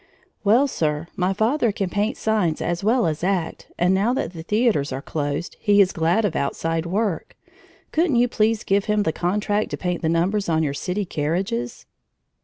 "Well, 0.43 0.67
Sir, 0.67 1.09
my 1.15 1.31
father 1.31 1.71
can 1.71 1.87
paint 1.91 2.17
signs 2.17 2.59
as 2.59 2.83
well 2.83 3.05
as 3.05 3.23
act, 3.23 3.67
and 3.77 3.93
now 3.93 4.15
that 4.15 4.33
the 4.33 4.41
theaters 4.41 4.91
are 4.91 4.99
closed 4.99 5.57
he 5.59 5.79
is 5.79 5.91
glad 5.91 6.25
of 6.25 6.35
outside 6.35 6.87
work. 6.87 7.37
Couldn't 7.91 8.15
you 8.15 8.27
please 8.27 8.63
give 8.63 8.85
him 8.85 9.03
the 9.03 9.13
contract 9.13 9.69
to 9.69 9.77
paint 9.77 10.01
the 10.01 10.09
numbers 10.09 10.49
on 10.49 10.63
your 10.63 10.73
city 10.73 11.05
carriages?" 11.05 11.85